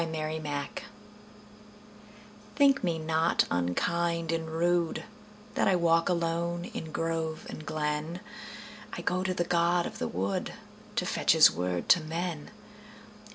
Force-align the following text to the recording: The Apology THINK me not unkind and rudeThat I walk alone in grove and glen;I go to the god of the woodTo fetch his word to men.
The 0.01 0.07
Apology 0.39 0.87
THINK 2.55 2.83
me 2.83 2.97
not 2.97 3.43
unkind 3.51 4.31
and 4.31 4.47
rudeThat 4.47 5.03
I 5.67 5.75
walk 5.75 6.09
alone 6.09 6.65
in 6.73 6.91
grove 6.91 7.45
and 7.47 7.63
glen;I 7.63 9.01
go 9.03 9.21
to 9.21 9.35
the 9.35 9.43
god 9.43 9.85
of 9.85 9.99
the 9.99 10.09
woodTo 10.09 11.05
fetch 11.05 11.33
his 11.33 11.51
word 11.51 11.87
to 11.89 11.99
men. 12.01 12.49